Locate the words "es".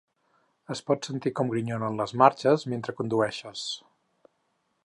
0.75-0.79